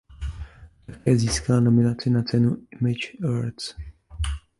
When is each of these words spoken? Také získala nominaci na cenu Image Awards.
Také 0.85 1.17
získala 1.17 1.59
nominaci 1.59 2.09
na 2.09 2.23
cenu 2.23 2.57
Image 2.81 3.11
Awards. 3.23 3.75